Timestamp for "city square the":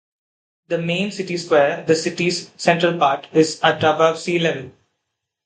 1.11-1.93